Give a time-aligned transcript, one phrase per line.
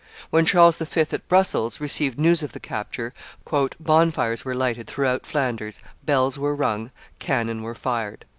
[0.31, 3.13] When Charles V., at Brussels, received news of the capture,
[3.79, 6.89] "bonfires were lighted throughout Flanders; bells were rung,
[7.19, 8.25] cannon were fired."